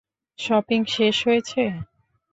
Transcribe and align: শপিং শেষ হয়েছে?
শপিং 0.39 0.81
শেষ 0.95 1.15
হয়েছে? 1.27 1.61